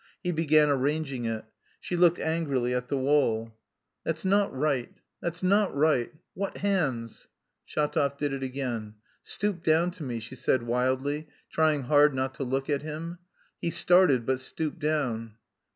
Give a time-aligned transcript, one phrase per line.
[0.23, 1.45] He began arranging it.
[1.79, 3.53] She looked angrily at the wall.
[4.03, 6.11] "That's not right, that's not right....
[6.33, 7.27] What hands!"
[7.67, 8.95] Shatov did it again.
[9.21, 13.19] "Stoop down to me," she said wildly, trying hard not to look at him.
[13.61, 15.35] He started but stooped down.